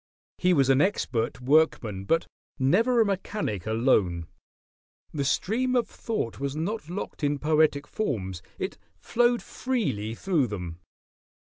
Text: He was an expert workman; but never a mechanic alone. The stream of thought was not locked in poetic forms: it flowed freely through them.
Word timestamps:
He 0.39 0.51
was 0.55 0.71
an 0.71 0.81
expert 0.81 1.39
workman; 1.41 2.05
but 2.05 2.25
never 2.57 2.99
a 3.01 3.05
mechanic 3.05 3.67
alone. 3.67 4.25
The 5.13 5.23
stream 5.23 5.75
of 5.75 5.87
thought 5.87 6.39
was 6.39 6.55
not 6.55 6.89
locked 6.89 7.23
in 7.23 7.37
poetic 7.37 7.85
forms: 7.85 8.41
it 8.57 8.79
flowed 8.97 9.43
freely 9.43 10.15
through 10.15 10.47
them. 10.47 10.79